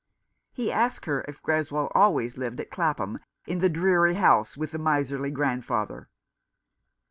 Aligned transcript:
He 0.51 0.71
asked 0.71 1.05
her 1.05 1.23
if 1.27 1.43
Greswold 1.43 1.91
always 1.93 2.35
lived 2.35 2.59
at 2.59 2.71
Clapham, 2.71 3.19
in 3.45 3.59
the 3.59 3.69
dreary 3.69 4.15
house 4.15 4.57
with 4.57 4.71
the 4.71 4.79
miserly 4.79 5.29
grandfather. 5.29 6.09